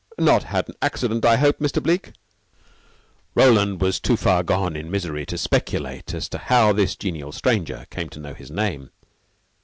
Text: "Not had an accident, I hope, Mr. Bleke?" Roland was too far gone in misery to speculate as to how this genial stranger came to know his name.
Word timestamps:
"Not 0.17 0.45
had 0.45 0.67
an 0.67 0.73
accident, 0.81 1.25
I 1.25 1.35
hope, 1.35 1.59
Mr. 1.59 1.79
Bleke?" 1.79 2.13
Roland 3.35 3.81
was 3.81 3.99
too 3.99 4.17
far 4.17 4.41
gone 4.41 4.75
in 4.75 4.89
misery 4.89 5.27
to 5.27 5.37
speculate 5.37 6.15
as 6.15 6.27
to 6.29 6.39
how 6.39 6.73
this 6.73 6.95
genial 6.95 7.31
stranger 7.31 7.85
came 7.91 8.09
to 8.09 8.19
know 8.19 8.33
his 8.33 8.49
name. 8.49 8.89